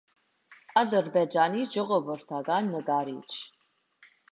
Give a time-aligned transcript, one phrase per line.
[0.81, 3.41] Ադրբեջանի ժողովրդական նկարիչ։